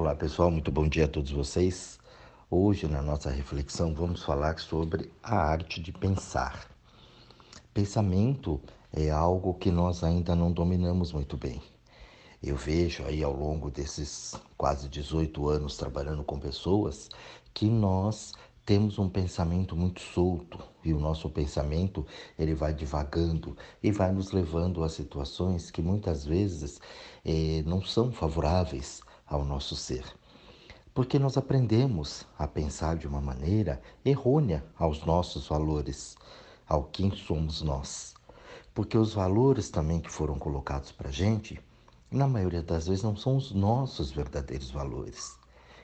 [0.00, 1.98] Olá pessoal, muito bom dia a todos vocês.
[2.48, 6.68] Hoje, na nossa reflexão, vamos falar sobre a arte de pensar.
[7.74, 8.60] Pensamento
[8.92, 11.60] é algo que nós ainda não dominamos muito bem.
[12.40, 17.08] Eu vejo aí ao longo desses quase 18 anos trabalhando com pessoas
[17.52, 18.32] que nós
[18.64, 22.06] temos um pensamento muito solto e o nosso pensamento
[22.38, 26.80] ele vai divagando e vai nos levando a situações que muitas vezes
[27.24, 30.04] eh, não são favoráveis ao nosso ser.
[30.94, 36.16] Porque nós aprendemos a pensar de uma maneira errônea aos nossos valores,
[36.66, 38.14] ao quem somos nós.
[38.74, 41.60] Porque os valores também que foram colocados para a gente,
[42.10, 45.38] na maioria das vezes, não são os nossos verdadeiros valores.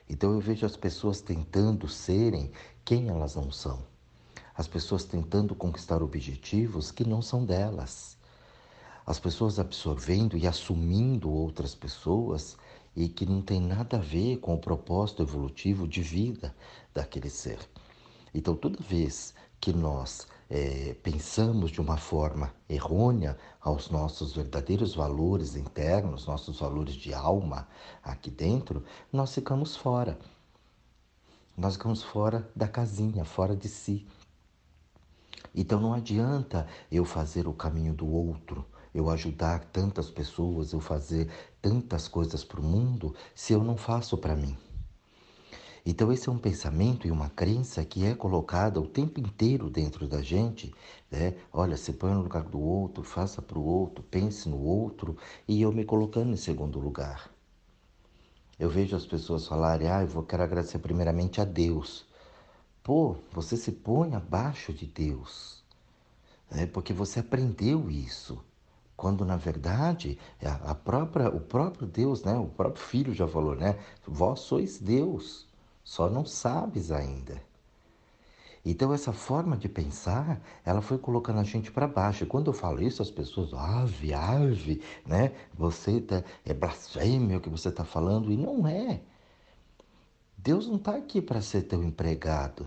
[0.08, 2.50] Então eu vejo as pessoas tentando serem
[2.84, 3.84] quem elas não são.
[4.56, 8.16] As pessoas tentando conquistar objetivos que não são delas.
[9.06, 12.56] As pessoas absorvendo e assumindo outras pessoas
[12.96, 16.55] e que não tem nada a ver com o propósito evolutivo de vida
[16.92, 17.58] daquele ser.
[18.34, 25.56] Então, toda vez que nós é, pensamos de uma forma errônea aos nossos verdadeiros valores
[25.56, 27.66] internos, nossos valores de alma
[28.02, 30.19] aqui dentro, nós ficamos fora.
[31.56, 34.06] Nós ficamos fora da casinha, fora de si.
[35.54, 41.30] Então não adianta eu fazer o caminho do outro, eu ajudar tantas pessoas, eu fazer
[41.64, 44.54] tantas coisas para o mundo, se eu não faço para mim.
[45.86, 50.06] Então, esse é um pensamento e uma crença que é colocada o tempo inteiro dentro
[50.06, 50.74] da gente.
[51.10, 51.34] Né?
[51.50, 55.16] Olha, se põe no lugar do outro, faça para o outro, pense no outro,
[55.48, 57.30] e eu me colocando em segundo lugar.
[58.58, 62.04] Eu vejo as pessoas falarem, ah, eu vou, quero agradecer primeiramente a Deus.
[62.82, 65.64] Pô, você se põe abaixo de Deus,
[66.50, 66.66] né?
[66.66, 68.38] porque você aprendeu isso.
[68.97, 72.34] Quando na verdade é a própria, o próprio Deus, né?
[72.37, 73.78] o próprio Filho já falou, né?
[74.06, 75.48] Vós sois Deus,
[75.83, 77.42] só não sabes ainda.
[78.65, 82.25] Então essa forma de pensar, ela foi colocando a gente para baixo.
[82.25, 85.33] E quando eu falo isso, as pessoas, ave, ave, né?
[85.53, 88.33] Você tá, é blasfêmio o que você está falando.
[88.33, 89.03] E não é.
[90.38, 92.66] Deus não está aqui para ser teu empregado.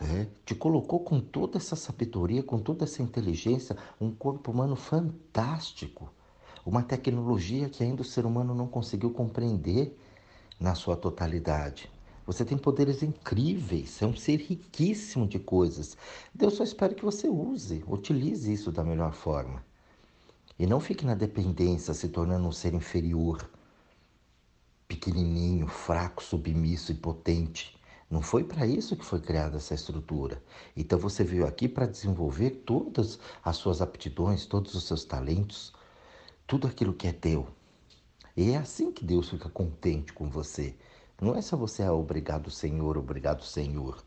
[0.00, 6.08] É, te colocou com toda essa sabedoria, com toda essa inteligência, um corpo humano fantástico.
[6.64, 9.98] Uma tecnologia que ainda o ser humano não conseguiu compreender
[10.60, 11.90] na sua totalidade.
[12.26, 15.96] Você tem poderes incríveis, é um ser riquíssimo de coisas.
[16.34, 19.64] Deus só espera que você use, utilize isso da melhor forma.
[20.58, 23.48] E não fique na dependência, se tornando um ser inferior,
[24.86, 27.77] pequenininho, fraco, submisso e potente.
[28.10, 30.42] Não foi para isso que foi criada essa estrutura.
[30.76, 35.74] Então você veio aqui para desenvolver todas as suas aptidões, todos os seus talentos,
[36.46, 37.46] tudo aquilo que é teu.
[38.36, 40.74] E é assim que Deus fica contente com você.
[41.20, 44.02] Não é só você, ah, obrigado, Senhor, obrigado, Senhor.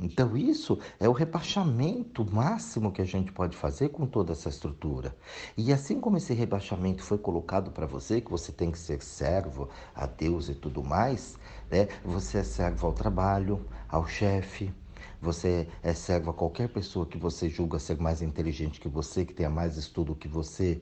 [0.00, 5.14] Então, isso é o rebaixamento máximo que a gente pode fazer com toda essa estrutura.
[5.56, 9.68] E assim como esse rebaixamento foi colocado para você, que você tem que ser servo
[9.94, 11.36] a Deus e tudo mais,
[11.70, 11.88] né?
[12.04, 14.72] você é servo ao trabalho, ao chefe,
[15.20, 19.34] você é servo a qualquer pessoa que você julga ser mais inteligente que você, que
[19.34, 20.80] tenha mais estudo que você,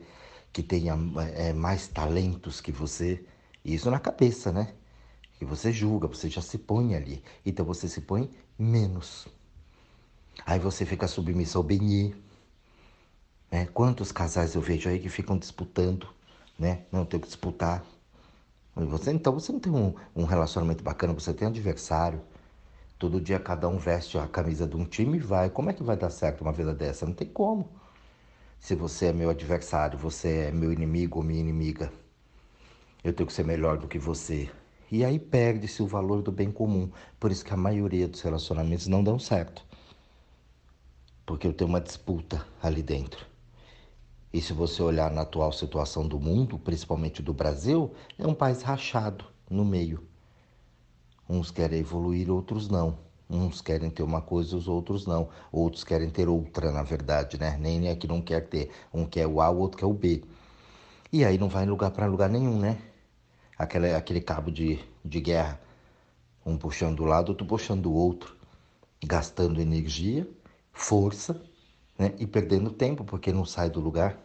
[0.52, 0.96] que tenha
[1.34, 3.24] é, mais talentos que você.
[3.64, 4.74] Isso na cabeça, né?
[5.38, 7.22] Que você julga, você já se põe ali.
[7.44, 9.26] Então você se põe menos.
[10.44, 12.14] Aí você fica submisso ao benê.
[13.50, 13.66] Né?
[13.66, 16.08] Quantos casais eu vejo aí que ficam disputando,
[16.58, 16.82] né?
[16.92, 17.84] Não tem que disputar.
[18.74, 22.20] Você, então você não tem um, um relacionamento bacana, você tem adversário.
[22.98, 25.50] Todo dia cada um veste a camisa de um time e vai.
[25.50, 27.06] Como é que vai dar certo uma vida dessa?
[27.06, 27.68] Não tem como.
[28.58, 31.92] Se você é meu adversário, você é meu inimigo ou minha inimiga
[33.02, 34.50] eu tenho que ser melhor do que você.
[34.90, 36.90] E aí perde-se o valor do bem comum.
[37.20, 39.62] Por isso que a maioria dos relacionamentos não dão certo.
[41.26, 43.26] Porque eu tenho uma disputa ali dentro.
[44.32, 48.62] E se você olhar na atual situação do mundo, principalmente do Brasil, é um país
[48.62, 50.02] rachado no meio.
[51.28, 52.98] Uns querem evoluir, outros não.
[53.28, 55.28] Uns querem ter uma coisa, os outros não.
[55.52, 57.58] Outros querem ter outra, na verdade, né?
[57.60, 58.70] Nem é que não quer ter.
[58.92, 60.22] Um quer o A, o outro quer o B.
[61.12, 62.78] E aí não vai lugar para lugar nenhum, né?
[63.58, 65.60] Aquela, aquele cabo de, de guerra,
[66.46, 68.36] um puxando do lado, outro puxando do outro,
[69.04, 70.28] gastando energia,
[70.72, 71.42] força,
[71.98, 72.14] né?
[72.18, 74.16] E perdendo tempo, porque não sai do lugar.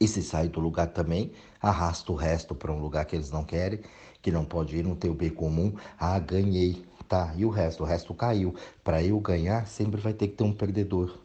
[0.00, 3.44] E se sai do lugar também, arrasta o resto para um lugar que eles não
[3.44, 3.80] querem,
[4.22, 5.74] que não pode ir, não tem o bem comum.
[5.98, 7.32] Ah, ganhei, tá.
[7.36, 7.82] E o resto?
[7.82, 8.54] O resto caiu.
[8.84, 11.18] Para eu ganhar, sempre vai ter que ter um perdedor.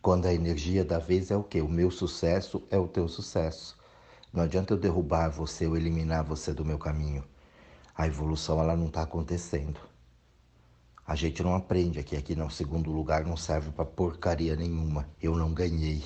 [0.00, 1.60] Quando a energia da vez é o quê?
[1.60, 3.75] O meu sucesso é o teu sucesso.
[4.36, 7.24] Não adianta eu derrubar você ou eliminar você do meu caminho.
[7.96, 9.80] A evolução ela não está acontecendo.
[11.06, 12.14] A gente não aprende aqui.
[12.14, 15.08] Aqui no segundo lugar não serve para porcaria nenhuma.
[15.22, 16.04] Eu não ganhei.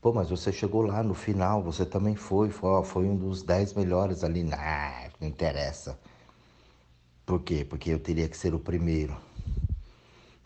[0.00, 3.74] Pô, mas você chegou lá no final, você também foi, foi, foi um dos dez
[3.74, 4.48] melhores ali.
[4.52, 5.98] Ah, não interessa.
[7.26, 7.66] Por quê?
[7.68, 9.16] Porque eu teria que ser o primeiro.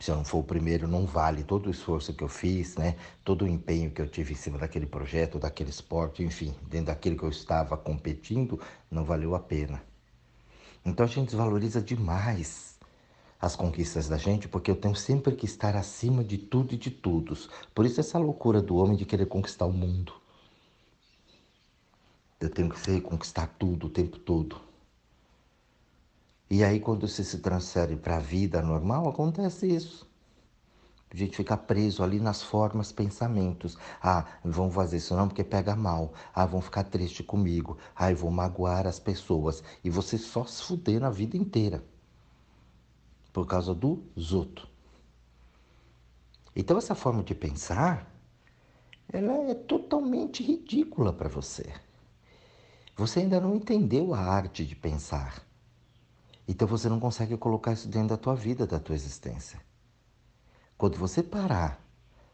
[0.03, 2.97] Se eu não for o primeiro, não vale todo o esforço que eu fiz, né?
[3.23, 7.17] Todo o empenho que eu tive em cima daquele projeto, daquele esporte, enfim, dentro daquilo
[7.17, 8.59] que eu estava competindo,
[8.91, 9.81] não valeu a pena.
[10.85, 12.81] Então a gente desvaloriza demais
[13.41, 16.91] as conquistas da gente, porque eu tenho sempre que estar acima de tudo e de
[16.91, 17.49] todos.
[17.73, 20.15] Por isso essa loucura do homem de querer conquistar o mundo.
[22.41, 24.72] Eu tenho que ser conquistar tudo o tempo todo.
[26.53, 30.07] E aí, quando você se transfere para a vida normal, acontece isso.
[31.11, 33.79] A gente fica preso ali nas formas, pensamentos.
[34.03, 36.13] Ah, vão fazer isso não porque pega mal.
[36.35, 37.79] Ah, vão ficar triste comigo.
[37.97, 39.65] Ah, vou magoar as pessoas.
[39.83, 41.83] E você só se fuder na vida inteira.
[43.33, 44.69] Por causa do zoto.
[46.55, 48.15] Então, essa forma de pensar,
[49.11, 51.73] ela é totalmente ridícula para você.
[52.95, 55.51] Você ainda não entendeu a arte de pensar.
[56.47, 59.61] Então você não consegue colocar isso dentro da tua vida, da tua existência.
[60.77, 61.81] Quando você parar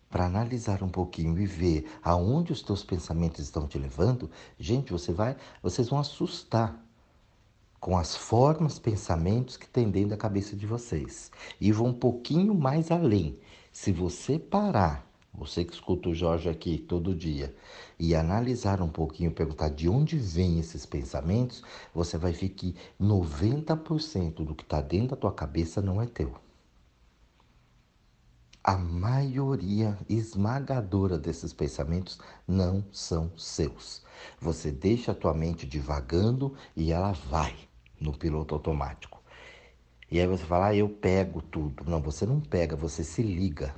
[0.08, 5.12] para analisar um pouquinho e ver aonde os teus pensamentos estão te levando, gente, você
[5.12, 6.82] vai, vocês vão assustar
[7.78, 12.55] com as formas, pensamentos que tem dentro da cabeça de vocês e vão um pouquinho
[12.55, 13.38] mais além.
[13.70, 15.07] Se você parar
[15.38, 17.55] você que escuta o Jorge aqui todo dia,
[17.99, 21.62] e analisar um pouquinho, perguntar de onde vêm esses pensamentos,
[21.94, 26.35] você vai ver que 90% do que está dentro da tua cabeça não é teu.
[28.62, 34.02] A maioria esmagadora desses pensamentos não são seus.
[34.41, 37.56] Você deixa a tua mente divagando e ela vai
[37.99, 39.23] no piloto automático.
[40.11, 41.84] E aí você fala, ah, eu pego tudo.
[41.84, 43.75] Não, você não pega, você se liga.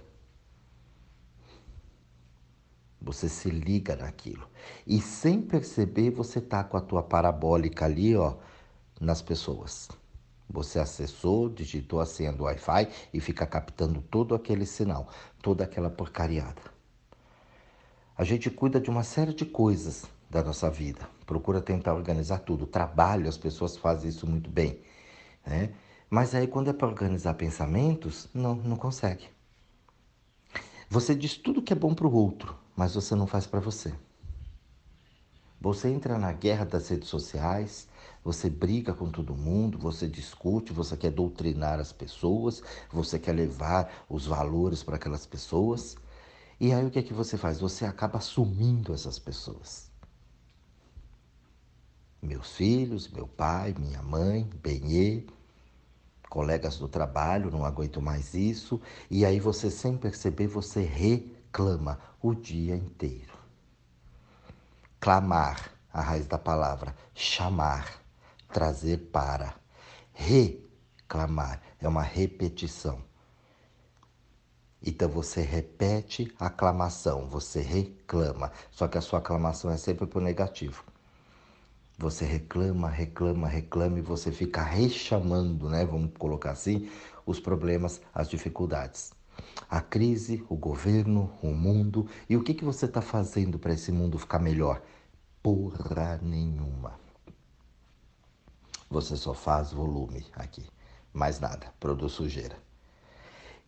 [3.01, 4.47] Você se liga naquilo.
[4.87, 8.35] E sem perceber, você tá com a tua parabólica ali, ó,
[9.01, 9.89] nas pessoas.
[10.49, 15.09] Você acessou, digitou a senha do Wi-Fi e fica captando todo aquele sinal,
[15.41, 16.61] toda aquela porcariada.
[18.19, 21.09] A gente cuida de uma série de coisas da nossa vida.
[21.25, 22.67] Procura tentar organizar tudo.
[22.67, 24.81] Trabalho, as pessoas fazem isso muito bem.
[25.47, 25.73] Né?
[26.11, 29.29] Mas aí quando é para organizar pensamentos, não, não consegue.
[30.89, 33.93] Você diz tudo que é bom para o outro, mas você não faz para você.
[35.61, 37.87] Você entra na guerra das redes sociais,
[38.25, 44.05] você briga com todo mundo, você discute, você quer doutrinar as pessoas, você quer levar
[44.09, 45.97] os valores para aquelas pessoas.
[46.59, 47.61] E aí o que é que você faz?
[47.61, 49.91] Você acaba assumindo essas pessoas.
[52.23, 55.25] Meus filhos, meu pai, minha mãe, Benê,
[56.29, 58.81] colegas do trabalho, não aguento mais isso.
[59.11, 60.83] E aí você, sem perceber, você
[61.51, 63.35] reclama o dia inteiro.
[65.01, 68.01] Clamar, a raiz da palavra, chamar,
[68.53, 69.55] trazer para.
[70.13, 73.03] Reclamar é uma repetição.
[74.83, 80.21] Então você repete a aclamação, você reclama, só que a sua aclamação é sempre o
[80.21, 80.85] negativo.
[81.99, 85.85] Você reclama, reclama, reclama e você fica rechamando, né?
[85.85, 86.89] Vamos colocar assim,
[87.27, 89.13] os problemas, as dificuldades.
[89.69, 92.07] A crise, o governo, o mundo.
[92.29, 94.83] E o que, que você está fazendo para esse mundo ficar melhor?
[95.43, 96.99] Porra nenhuma.
[98.89, 100.65] Você só faz volume aqui.
[101.13, 101.73] Mais nada.
[101.79, 102.57] Produz sujeira.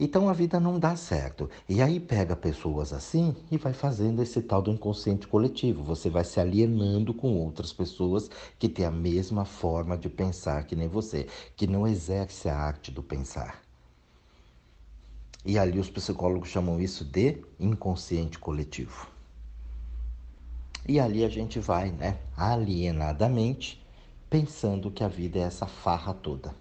[0.01, 1.49] Então a vida não dá certo.
[1.69, 5.85] E aí pega pessoas assim e vai fazendo esse tal do inconsciente coletivo.
[5.85, 10.75] Você vai se alienando com outras pessoas que têm a mesma forma de pensar que
[10.75, 13.62] nem você, que não exerce a arte do pensar.
[15.45, 19.09] E ali os psicólogos chamam isso de inconsciente coletivo.
[20.87, 23.85] E ali a gente vai, né, alienadamente,
[24.29, 26.55] pensando que a vida é essa farra toda,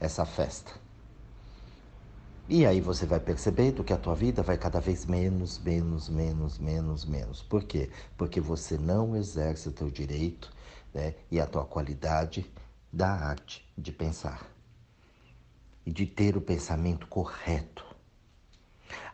[0.00, 0.72] essa festa.
[2.48, 6.58] E aí você vai percebendo que a tua vida vai cada vez menos, menos, menos,
[6.58, 7.42] menos, menos.
[7.42, 7.90] Por quê?
[8.18, 10.52] Porque você não exerce o teu direito
[10.92, 12.50] né, e a tua qualidade
[12.92, 14.46] da arte de pensar.
[15.86, 17.84] E de ter o pensamento correto.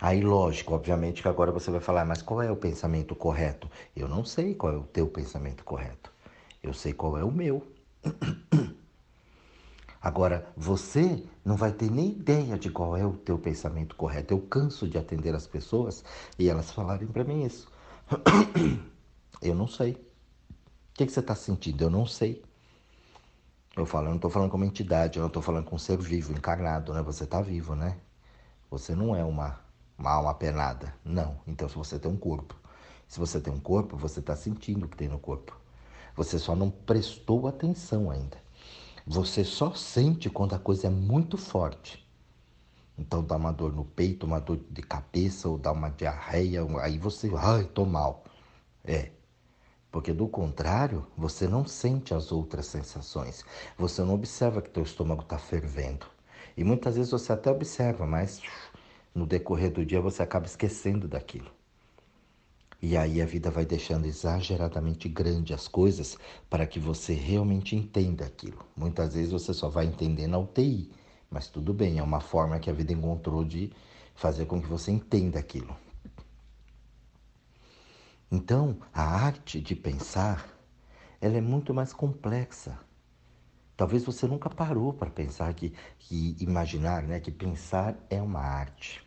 [0.01, 3.71] Aí, lógico, obviamente que agora você vai falar, mas qual é o pensamento correto?
[3.95, 6.13] Eu não sei qual é o teu pensamento correto.
[6.63, 7.67] Eu sei qual é o meu.
[10.03, 14.33] Agora, você não vai ter nem ideia de qual é o teu pensamento correto.
[14.33, 16.03] Eu canso de atender as pessoas
[16.39, 17.71] e elas falarem para mim isso.
[19.43, 19.95] Eu não sei.
[20.95, 21.85] que, que você está sentindo?
[21.85, 22.43] Eu não sei.
[23.77, 25.79] Eu falo, eu não estou falando com uma entidade, eu não estou falando com um
[25.79, 27.03] ser vivo, encarnado, né?
[27.03, 27.97] Você está vivo, né?
[28.71, 29.59] Você não é uma,
[30.01, 30.95] uma alma penada.
[31.05, 31.39] Não.
[31.47, 32.57] Então, se você tem um corpo,
[33.07, 35.57] se você tem um corpo, você está sentindo o que tem no corpo.
[36.17, 38.39] Você só não prestou atenção ainda.
[39.07, 42.07] Você só sente quando a coisa é muito forte.
[42.97, 46.99] Então dá uma dor no peito, uma dor de cabeça, ou dá uma diarreia, aí
[46.99, 48.25] você, ai, tô mal.
[48.85, 49.11] É.
[49.91, 53.45] Porque do contrário, você não sente as outras sensações.
[53.77, 56.07] Você não observa que teu estômago está fervendo.
[56.57, 58.43] E muitas vezes você até observa, mas
[59.15, 61.51] no decorrer do dia você acaba esquecendo daquilo.
[62.83, 66.17] E aí a vida vai deixando exageradamente grande as coisas
[66.49, 68.65] para que você realmente entenda aquilo.
[68.75, 70.91] Muitas vezes você só vai entender na UTI,
[71.31, 73.71] mas tudo bem, é uma forma que a vida encontrou de
[74.15, 75.77] fazer com que você entenda aquilo.
[78.33, 80.49] Então, a arte de pensar,
[81.21, 82.79] ela é muito mais complexa.
[83.81, 89.03] Talvez você nunca parou para pensar que, que imaginar, né, que pensar é uma arte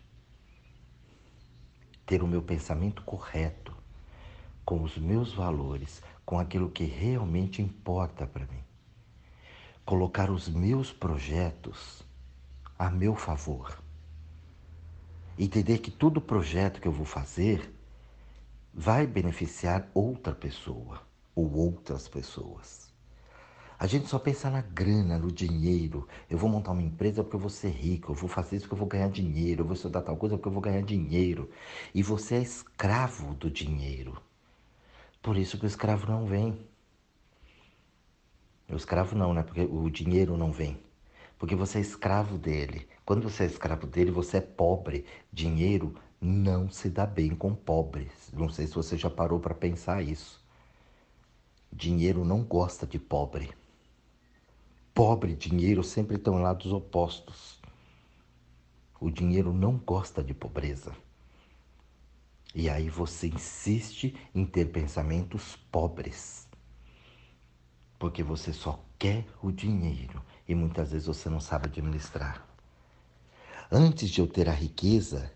[2.08, 3.72] ter o meu pensamento correto,
[4.66, 8.64] com os meus valores, com aquilo que realmente importa para mim.
[9.86, 12.02] Colocar os meus projetos
[12.80, 13.80] a meu favor.
[15.38, 17.72] Entender que todo projeto que eu vou fazer
[18.74, 21.00] vai beneficiar outra pessoa
[21.36, 22.92] ou outras pessoas.
[23.80, 26.08] A gente só pensa na grana, no dinheiro.
[26.30, 28.76] Eu vou montar uma empresa porque eu vou ser rico, eu vou fazer isso porque
[28.76, 31.50] eu vou ganhar dinheiro, eu vou estudar tal coisa porque eu vou ganhar dinheiro.
[31.94, 34.22] E você é escravo do dinheiro.
[35.22, 36.66] Por isso que o escravo não vem.
[38.70, 39.44] O escravo não, né?
[39.44, 40.80] Porque o dinheiro não vem.
[41.38, 42.88] Porque você é escravo dele.
[43.06, 45.06] Quando você é escravo dele, você é pobre.
[45.32, 48.32] Dinheiro não se dá bem com pobres.
[48.34, 50.42] Não sei se você já parou para pensar isso.
[51.72, 53.54] Dinheiro não gosta de pobre
[54.94, 57.60] pobre e dinheiro sempre estão em lados opostos.
[59.00, 60.96] O dinheiro não gosta de pobreza.
[62.56, 66.48] E aí você insiste em ter pensamentos pobres.
[67.98, 72.48] Porque você só quer o dinheiro e muitas vezes você não sabe administrar.
[73.72, 75.34] Antes de eu ter a riqueza,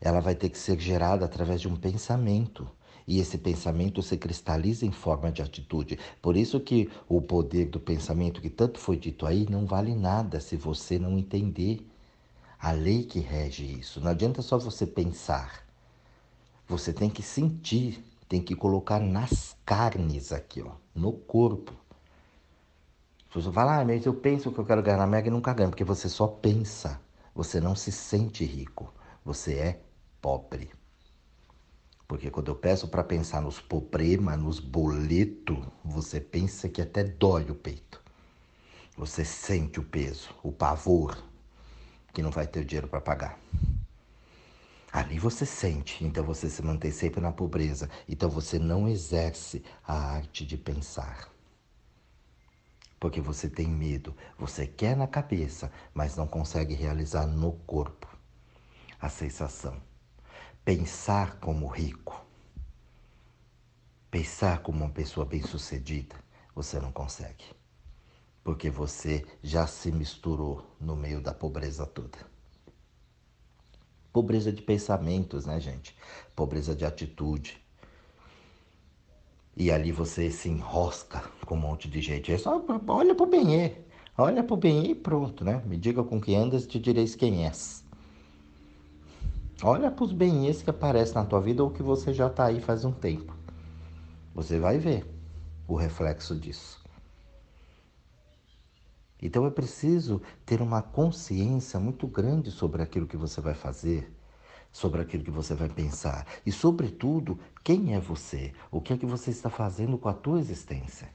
[0.00, 2.70] ela vai ter que ser gerada através de um pensamento
[3.06, 5.98] e esse pensamento se cristaliza em forma de atitude.
[6.22, 10.40] Por isso que o poder do pensamento que tanto foi dito aí não vale nada
[10.40, 11.86] se você não entender
[12.58, 14.00] a lei que rege isso.
[14.00, 15.62] Não adianta só você pensar.
[16.66, 21.72] Você tem que sentir, tem que colocar nas carnes aqui, ó, no corpo.
[23.34, 25.68] Você fala, ah, mas eu penso que eu quero ganhar na Mega e nunca ganho,
[25.68, 27.00] porque você só pensa.
[27.34, 28.94] Você não se sente rico.
[29.24, 29.80] Você é
[30.22, 30.70] pobre.
[32.06, 37.50] Porque quando eu peço para pensar nos problemas, nos boletos, você pensa que até dói
[37.50, 38.02] o peito.
[38.96, 41.22] Você sente o peso, o pavor,
[42.12, 43.38] que não vai ter dinheiro para pagar.
[44.92, 47.90] Ali você sente, então você se mantém sempre na pobreza.
[48.08, 51.28] Então você não exerce a arte de pensar.
[53.00, 58.06] Porque você tem medo, você quer na cabeça, mas não consegue realizar no corpo
[59.00, 59.82] a sensação
[60.64, 62.24] pensar como rico,
[64.10, 66.16] pensar como uma pessoa bem-sucedida,
[66.54, 67.44] você não consegue.
[68.42, 72.18] Porque você já se misturou no meio da pobreza toda.
[74.12, 75.96] Pobreza de pensamentos, né, gente?
[76.34, 77.62] Pobreza de atitude.
[79.56, 82.32] E ali você se enrosca com um monte de gente.
[82.32, 83.72] É só olha pro Benê.
[84.16, 85.62] Olha pro Benê e pronto, né?
[85.66, 87.83] Me diga com quem andas te direis quem és.
[89.62, 92.60] Olha para os bens que aparecem na tua vida ou que você já está aí
[92.60, 93.34] faz um tempo.
[94.34, 95.06] Você vai ver
[95.68, 96.82] o reflexo disso.
[99.22, 104.12] Então é preciso ter uma consciência muito grande sobre aquilo que você vai fazer,
[104.72, 108.52] sobre aquilo que você vai pensar e, sobretudo, quem é você?
[108.70, 111.08] O que é que você está fazendo com a tua existência?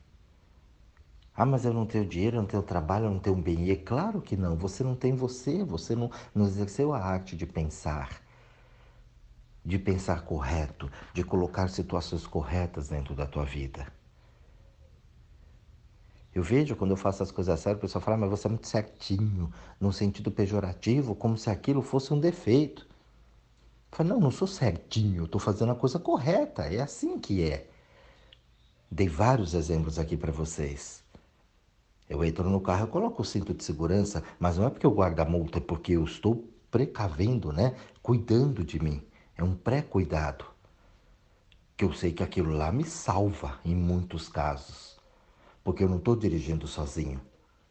[1.36, 3.66] Ah, mas eu não tenho dinheiro, eu não tenho trabalho, eu não tenho bem.
[3.66, 7.36] E é claro que não, você não tem você, você não, não exerceu a arte
[7.36, 8.29] de pensar
[9.64, 13.88] de pensar correto, de colocar situações corretas dentro da tua vida.
[16.34, 18.68] Eu vejo quando eu faço as coisas sérias, o pessoal fala, mas você é muito
[18.68, 22.84] certinho, no sentido pejorativo, como se aquilo fosse um defeito.
[23.92, 27.68] Eu falo, não, não sou certinho, estou fazendo a coisa correta, é assim que é.
[28.92, 31.04] Dei vários exemplos aqui para vocês.
[32.08, 34.92] Eu entro no carro, eu coloco o cinto de segurança, mas não é porque eu
[34.92, 37.76] guardo a multa, é porque eu estou precavendo, né?
[38.02, 39.04] Cuidando de mim.
[39.40, 40.46] É um pré-cuidado.
[41.76, 45.00] que eu sei que aquilo lá me salva em muitos casos,
[45.64, 47.22] porque eu não estou dirigindo sozinho.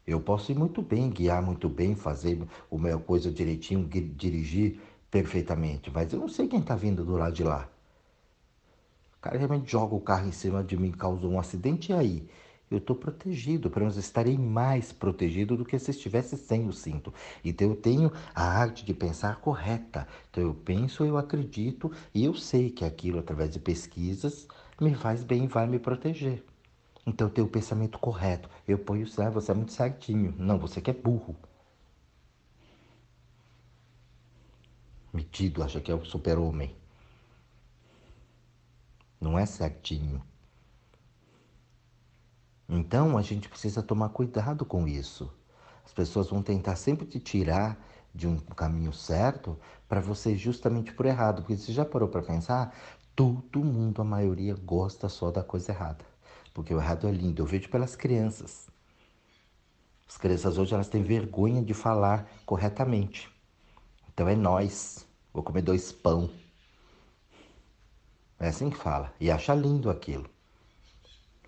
[0.06, 5.90] Eu posso ir muito bem, guiar muito bem, fazer o meu coisa direitinho, dirigir perfeitamente,
[5.92, 7.68] mas eu não sei quem está vindo do lado de lá.
[9.16, 12.28] O cara realmente joga o carro em cima de mim, causou um acidente, e aí?
[12.70, 17.12] Eu estou protegido, pelo menos estarei mais protegido do que se estivesse sem o cinto.
[17.42, 20.06] Então eu tenho a arte de pensar correta.
[20.30, 24.46] Então eu penso, eu acredito e eu sei que aquilo, através de pesquisas,
[24.80, 26.44] me faz bem e vai me proteger.
[27.06, 28.50] Então eu tenho o pensamento correto.
[28.66, 30.34] Eu ponho, ah, você é muito certinho.
[30.38, 31.34] Não, você que é burro.
[35.12, 36.76] Metido, acha que é o super-homem.
[39.20, 40.22] Não é certinho.
[42.68, 45.32] Então a gente precisa tomar cuidado com isso.
[45.84, 47.78] As pessoas vão tentar sempre te tirar
[48.14, 49.58] de um caminho certo
[49.88, 51.42] para você justamente por errado.
[51.42, 52.76] Porque você já parou para pensar?
[53.16, 56.04] Todo mundo, a maioria, gosta só da coisa errada
[56.58, 57.40] porque o errado é lindo.
[57.40, 58.68] Eu vejo pelas crianças.
[60.08, 63.30] As crianças hoje elas têm vergonha de falar corretamente.
[64.12, 65.06] Então é nós.
[65.32, 66.28] Vou comer dois pão.
[68.40, 69.14] É assim que fala.
[69.20, 70.28] E acha lindo aquilo.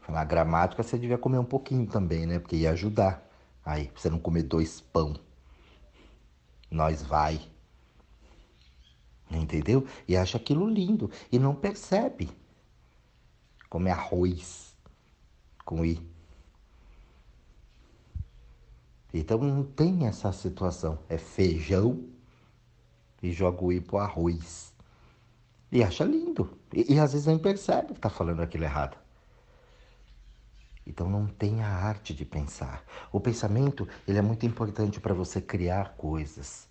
[0.08, 2.38] Na gramática você devia comer um pouquinho também, né?
[2.38, 3.28] Porque ia ajudar.
[3.64, 5.14] Aí, pra você não comer dois pão.
[6.70, 7.40] Nós vai.
[9.30, 9.86] Entendeu?
[10.08, 11.10] E acha aquilo lindo.
[11.30, 12.28] E não percebe.
[13.68, 14.76] Come arroz
[15.64, 16.00] com I.
[19.12, 20.98] Então não tem essa situação.
[21.08, 22.04] É feijão
[23.22, 24.72] e joga o I pro arroz.
[25.70, 26.58] E acha lindo.
[26.72, 28.96] E, e às vezes nem percebe que está falando aquilo errado.
[30.90, 32.82] Então não tem a arte de pensar.
[33.12, 36.68] O pensamento ele é muito importante para você criar coisas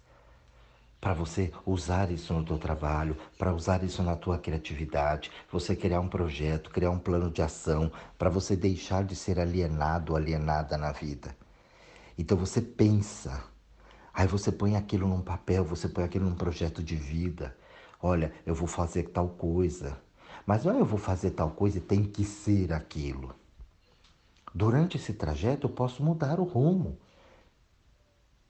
[1.02, 6.02] para você usar isso no teu trabalho, para usar isso na tua criatividade, você criar
[6.02, 10.92] um projeto, criar um plano de ação, para você deixar de ser alienado, alienada na
[10.92, 11.34] vida.
[12.18, 13.42] Então você pensa,
[14.14, 17.56] aí você põe aquilo num papel, você põe aquilo num projeto de vida.
[18.02, 19.98] Olha, eu vou fazer tal coisa.
[20.46, 23.34] Mas não é eu vou fazer tal coisa e tem que ser aquilo.
[24.54, 26.98] Durante esse trajeto eu posso mudar o rumo.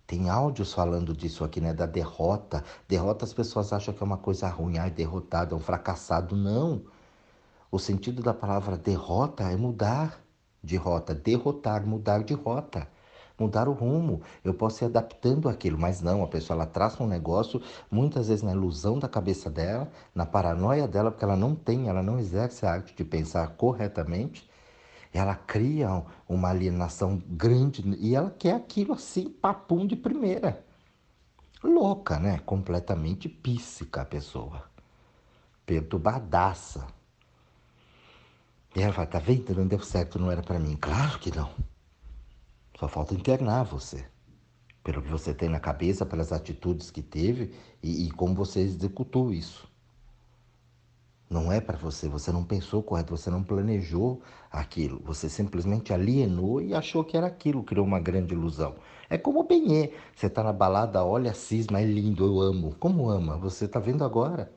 [0.07, 1.73] Tem áudios falando disso aqui, né?
[1.73, 2.63] Da derrota.
[2.87, 4.79] Derrota as pessoas acham que é uma coisa ruim.
[4.79, 6.35] Ai, derrotado, é um fracassado.
[6.35, 6.81] Não.
[7.71, 10.19] O sentido da palavra derrota é mudar
[10.63, 11.13] de rota.
[11.13, 12.87] Derrotar, mudar de rota.
[13.37, 14.21] Mudar o rumo.
[14.43, 16.23] Eu posso ir adaptando aquilo, mas não.
[16.23, 20.87] A pessoa ela traça um negócio, muitas vezes na ilusão da cabeça dela, na paranoia
[20.87, 24.48] dela, porque ela não tem, ela não exerce a arte de pensar corretamente
[25.11, 30.63] ela cria uma alienação grande e ela quer aquilo assim, papum de primeira.
[31.63, 32.39] Louca, né?
[32.39, 34.63] Completamente píssica a pessoa.
[35.65, 36.87] Perturbadaça.
[38.75, 39.55] E ela fala, tá vendo?
[39.55, 40.77] Não deu certo, não era para mim.
[40.79, 41.51] Claro que não.
[42.79, 44.05] Só falta internar você.
[44.83, 49.33] Pelo que você tem na cabeça, pelas atitudes que teve e, e como você executou
[49.33, 49.68] isso.
[51.29, 54.19] Não é para você, você não pensou correto, você não planejou
[54.51, 54.99] aquilo.
[55.05, 58.75] Você simplesmente alienou e achou que era aquilo, criou uma grande ilusão.
[59.07, 59.93] É como o Benê.
[60.15, 62.75] Você está na balada, olha cisma, é lindo, eu amo.
[62.79, 63.37] Como ama?
[63.37, 64.51] Você está vendo agora.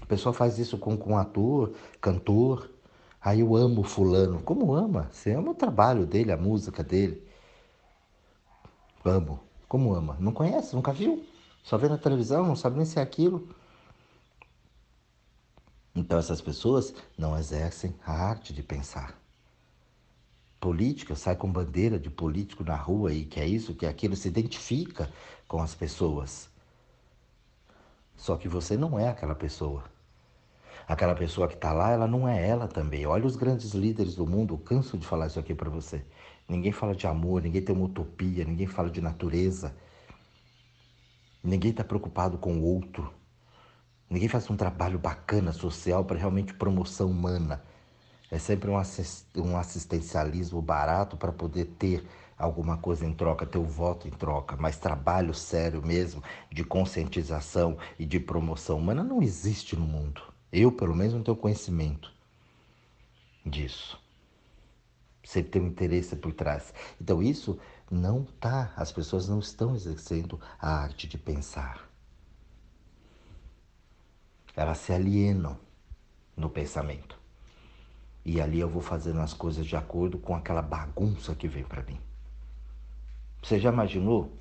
[0.00, 2.70] A pessoa faz isso com, com um ator, cantor.
[3.20, 4.40] Aí eu amo fulano.
[4.42, 5.08] Como ama?
[5.10, 7.26] Você ama o trabalho dele, a música dele.
[9.04, 9.40] Amo.
[9.68, 10.16] Como ama?
[10.20, 10.76] Não conhece?
[10.76, 11.24] Nunca viu?
[11.64, 13.48] Só vê na televisão, não sabe nem se é aquilo.
[15.94, 19.18] Então essas pessoas não exercem a arte de pensar.
[20.58, 24.14] Política sai com bandeira de político na rua e que é isso, que é aquilo,
[24.16, 25.10] se identifica
[25.48, 26.48] com as pessoas.
[28.16, 29.84] Só que você não é aquela pessoa.
[30.86, 33.06] Aquela pessoa que está lá, ela não é ela também.
[33.06, 36.04] Olha os grandes líderes do mundo, eu canso de falar isso aqui para você.
[36.48, 39.74] Ninguém fala de amor, ninguém tem uma utopia, ninguém fala de natureza.
[41.42, 43.12] Ninguém está preocupado com o outro.
[44.12, 47.64] Ninguém faz um trabalho bacana social para realmente promoção humana.
[48.30, 54.06] É sempre um, assistencialismo barato para poder ter alguma coisa em troca, ter o voto
[54.06, 59.86] em troca, mas trabalho sério mesmo de conscientização e de promoção humana não existe no
[59.86, 60.20] mundo.
[60.52, 62.12] Eu, pelo menos, não tenho conhecimento
[63.46, 63.98] disso.
[65.24, 66.74] Sempre tem um interesse por trás.
[67.00, 67.58] Então, isso
[67.90, 71.91] não tá, as pessoas não estão exercendo a arte de pensar.
[74.56, 75.58] Elas se alienam
[76.36, 77.18] no pensamento.
[78.24, 81.82] E ali eu vou fazendo as coisas de acordo com aquela bagunça que vem para
[81.82, 81.98] mim.
[83.42, 84.32] Você já imaginou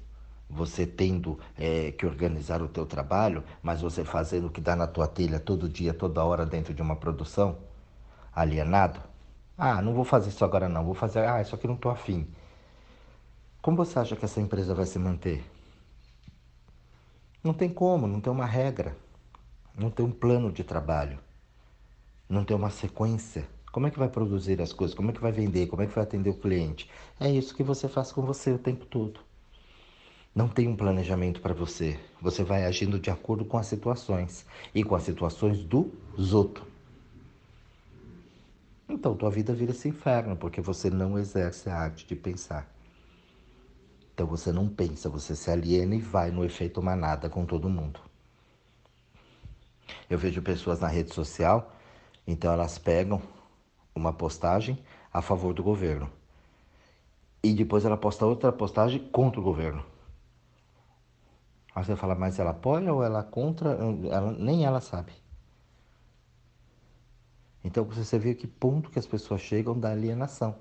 [0.51, 4.85] você tendo é, que organizar o teu trabalho, mas você fazendo o que dá na
[4.85, 7.57] tua telha todo dia, toda hora dentro de uma produção,
[8.35, 8.99] alienado.
[9.57, 12.27] Ah, não vou fazer isso agora não, vou fazer, ah, isso aqui não estou afim.
[13.61, 15.43] Como você acha que essa empresa vai se manter?
[17.43, 18.95] Não tem como, não tem uma regra,
[19.75, 21.19] não tem um plano de trabalho,
[22.29, 23.47] não tem uma sequência.
[23.71, 24.95] Como é que vai produzir as coisas?
[24.95, 25.67] Como é que vai vender?
[25.67, 26.89] Como é que vai atender o cliente?
[27.19, 29.21] É isso que você faz com você o tempo todo.
[30.35, 31.99] Não tem um planejamento para você.
[32.21, 36.67] Você vai agindo de acordo com as situações e com as situações dos outros.
[38.89, 42.69] Então, tua vida vira esse inferno porque você não exerce a arte de pensar.
[44.13, 48.10] Então você não pensa, você se aliena e vai no efeito manada com todo mundo.
[50.09, 51.73] Eu vejo pessoas na rede social,
[52.25, 53.21] então elas pegam
[53.95, 54.77] uma postagem
[55.13, 56.09] a favor do governo.
[57.43, 59.83] E depois ela posta outra postagem contra o governo.
[61.73, 63.71] Aí você fala, mas ela apoia ou ela contra?
[63.71, 65.13] Ela, nem ela sabe.
[67.63, 70.55] Então você vê que ponto que as pessoas chegam da alienação.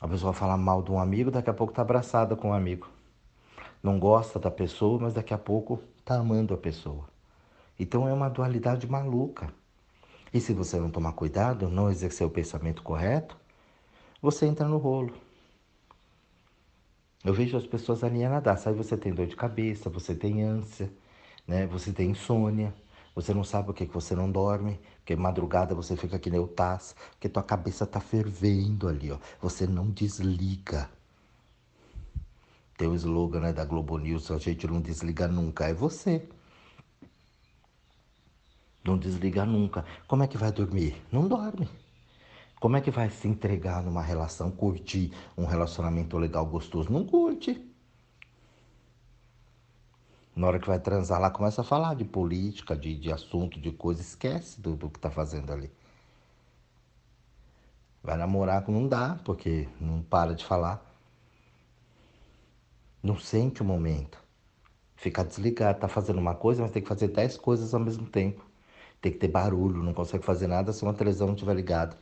[0.00, 2.88] A pessoa fala mal de um amigo, daqui a pouco está abraçada com um amigo.
[3.82, 7.13] Não gosta da pessoa, mas daqui a pouco está amando a pessoa.
[7.78, 9.52] Então é uma dualidade maluca.
[10.32, 13.36] E se você não tomar cuidado, não exercer o pensamento correto,
[14.20, 15.14] você entra no rolo.
[17.24, 18.66] Eu vejo as pessoas alienadas.
[18.66, 20.92] Aí você tem dor de cabeça, você tem ânsia,
[21.46, 21.66] né?
[21.66, 22.74] você tem insônia,
[23.14, 26.40] você não sabe o que, que você não dorme, porque madrugada você fica que nem
[26.40, 29.18] o Taz, porque tua cabeça tá fervendo ali, ó.
[29.40, 30.90] Você não desliga.
[32.76, 36.28] Tem o slogan né, da Globo News, a gente não desliga nunca, é você.
[38.84, 39.84] Não desliga nunca.
[40.06, 41.02] Como é que vai dormir?
[41.10, 41.68] Não dorme.
[42.60, 46.92] Como é que vai se entregar numa relação, curtir um relacionamento legal, gostoso?
[46.92, 47.62] Não curte.
[50.36, 53.70] Na hora que vai transar lá, começa a falar de política, de, de assunto, de
[53.70, 55.70] coisa, esquece do, do que tá fazendo ali.
[58.02, 60.84] Vai namorar, não dá, porque não para de falar.
[63.02, 64.18] Não sente o momento.
[64.96, 68.44] Fica desligado, tá fazendo uma coisa, mas tem que fazer dez coisas ao mesmo tempo.
[69.04, 71.94] Tem que ter barulho, não consegue fazer nada se uma televisão não estiver ligada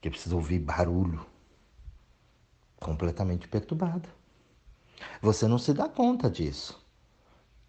[0.00, 1.20] que precisa ouvir barulho.
[2.80, 4.08] Completamente perturbada.
[5.20, 6.82] Você não se dá conta disso.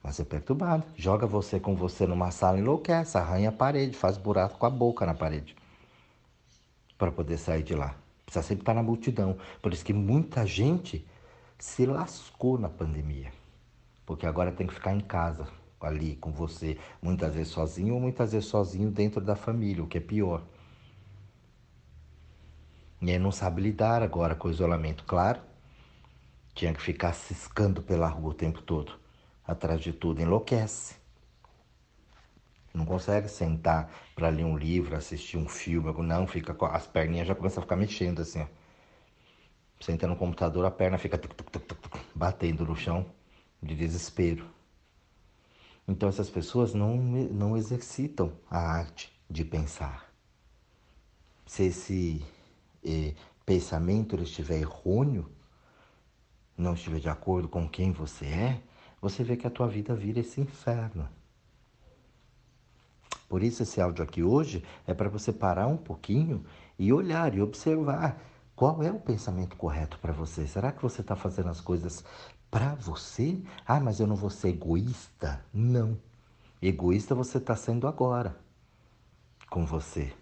[0.01, 0.85] Mas é perturbado.
[0.95, 5.05] Joga você com você numa sala, enlouquece, arranha a parede, faz buraco com a boca
[5.05, 5.53] na parede.
[6.97, 7.97] Para poder sair de lá.
[8.25, 9.37] Precisa sempre estar na multidão.
[9.61, 11.05] Por isso que muita gente
[11.59, 13.33] se lascou na pandemia.
[14.05, 15.49] Porque agora tem que ficar em casa,
[15.85, 19.97] ali com você, muitas vezes sozinho ou muitas vezes sozinho dentro da família, o que
[19.97, 20.43] é pior.
[23.01, 25.41] E aí não sabe lidar agora com o isolamento, claro.
[26.53, 28.99] Tinha que ficar ciscando pela rua o tempo todo.
[29.45, 30.95] Atrás de tudo, enlouquece.
[32.73, 37.35] Não consegue sentar para ler um livro, assistir um filme, não, fica as perninhas já
[37.35, 38.47] começam a ficar mexendo assim, ó.
[39.79, 43.05] Senta no computador, a perna fica tuc, tuc, tuc, batendo no chão
[43.61, 44.45] de desespero.
[45.87, 50.11] Então essas pessoas não, não exercitam a arte de pensar.
[51.45, 52.25] Se esse
[52.83, 53.13] eh,
[53.45, 55.29] pensamento estiver errôneo,
[56.57, 58.61] não estiver de acordo com quem você é,
[59.01, 61.09] você vê que a tua vida vira esse inferno.
[63.27, 66.45] Por isso esse áudio aqui hoje é para você parar um pouquinho
[66.77, 68.21] e olhar e observar
[68.55, 70.45] qual é o pensamento correto para você.
[70.45, 72.03] Será que você está fazendo as coisas
[72.51, 73.41] para você?
[73.65, 75.43] Ah, mas eu não vou ser egoísta?
[75.53, 75.97] Não.
[76.61, 78.37] Egoísta você está sendo agora
[79.49, 80.13] com você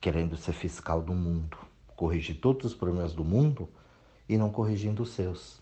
[0.00, 1.56] querendo ser fiscal do mundo,
[1.96, 3.68] corrigir todos os problemas do mundo
[4.28, 5.60] e não corrigindo os seus.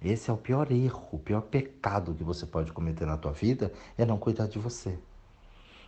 [0.00, 3.72] Esse é o pior erro, o pior pecado que você pode cometer na tua vida
[3.96, 4.98] é não cuidar de você.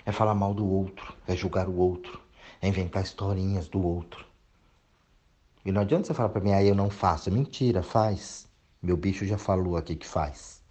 [0.05, 2.21] É falar mal do outro, é julgar o outro,
[2.61, 4.25] é inventar historinhas do outro.
[5.67, 7.29] E não adianta você falar para mim, ah, eu não faço.
[7.29, 8.47] Mentira, faz.
[8.81, 10.63] Meu bicho já falou aqui que faz.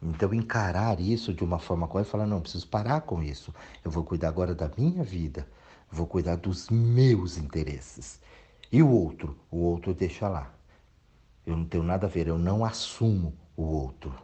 [0.00, 3.52] Então, encarar isso de uma forma correta e falar: não, preciso parar com isso.
[3.84, 5.48] Eu vou cuidar agora da minha vida,
[5.90, 8.20] vou cuidar dos meus interesses.
[8.70, 9.36] E o outro?
[9.50, 10.54] O outro deixa lá.
[11.44, 14.14] Eu não tenho nada a ver, eu não assumo o outro.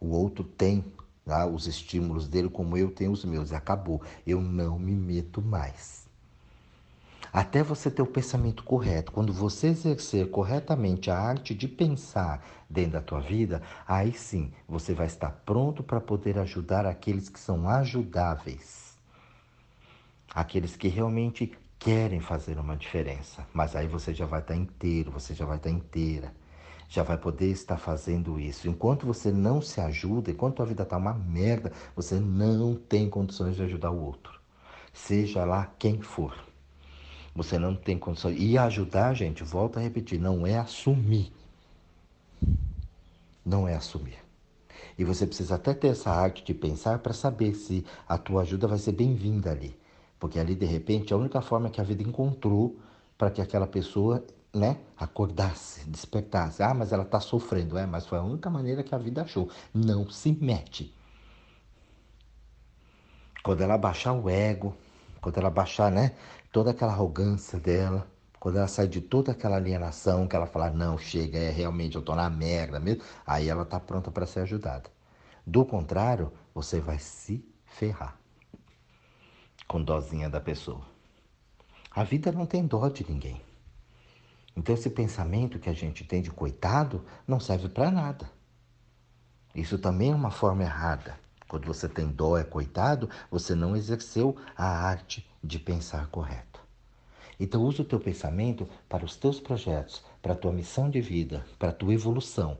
[0.00, 0.84] O outro tem
[1.24, 4.02] tá, os estímulos dele como eu tenho os meus, acabou.
[4.26, 6.07] Eu não me meto mais.
[7.32, 12.92] Até você ter o pensamento correto, quando você exercer corretamente a arte de pensar dentro
[12.92, 17.68] da tua vida, aí sim você vai estar pronto para poder ajudar aqueles que são
[17.68, 18.96] ajudáveis.
[20.34, 25.34] Aqueles que realmente querem fazer uma diferença, mas aí você já vai estar inteiro, você
[25.34, 26.32] já vai estar inteira,
[26.88, 28.68] já vai poder estar fazendo isso.
[28.68, 33.56] Enquanto você não se ajuda, enquanto a vida está uma merda, você não tem condições
[33.56, 34.40] de ajudar o outro,
[34.92, 36.47] seja lá quem for.
[37.38, 38.36] Você não tem condições.
[38.36, 41.32] E ajudar, gente, volta a repetir, não é assumir.
[43.46, 44.18] Não é assumir.
[44.98, 48.66] E você precisa até ter essa arte de pensar para saber se a tua ajuda
[48.66, 49.78] vai ser bem-vinda ali.
[50.18, 52.76] Porque ali, de repente, é a única forma que a vida encontrou
[53.16, 56.60] para que aquela pessoa né, acordasse, despertasse.
[56.60, 57.78] Ah, mas ela está sofrendo.
[57.78, 59.48] É, mas foi a única maneira que a vida achou.
[59.72, 60.92] Não se mete.
[63.44, 64.76] Quando ela baixar o ego,
[65.20, 66.16] quando ela baixar né,
[66.52, 68.06] toda aquela arrogância dela,
[68.38, 72.00] quando ela sai de toda aquela alienação, que ela fala, não, chega, é realmente, eu
[72.00, 74.90] estou na merda mesmo, aí ela está pronta para ser ajudada.
[75.46, 78.16] Do contrário, você vai se ferrar
[79.66, 80.80] com dozinha da pessoa.
[81.94, 83.40] A vida não tem dó de ninguém.
[84.56, 88.30] Então esse pensamento que a gente tem de coitado não serve para nada.
[89.54, 91.18] Isso também é uma forma errada.
[91.48, 96.60] Quando você tem dó, é coitado, você não exerceu a arte de pensar correto.
[97.40, 101.44] Então use o teu pensamento para os teus projetos, para a tua missão de vida,
[101.58, 102.58] para a tua evolução.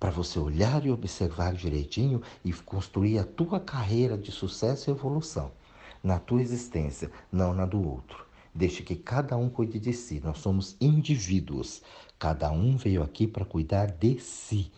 [0.00, 5.52] Para você olhar e observar direitinho e construir a tua carreira de sucesso e evolução
[6.04, 8.26] na tua existência, não na do outro.
[8.54, 10.20] Deixe que cada um cuide de si.
[10.22, 11.82] Nós somos indivíduos.
[12.18, 14.70] Cada um veio aqui para cuidar de si,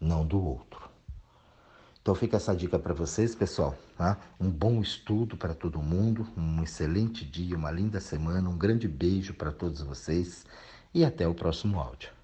[0.00, 0.89] não do outro.
[2.02, 3.76] Então fica essa dica para vocês, pessoal.
[3.96, 4.16] Tá?
[4.40, 9.34] Um bom estudo para todo mundo, um excelente dia, uma linda semana, um grande beijo
[9.34, 10.44] para todos vocês
[10.94, 12.19] e até o próximo áudio.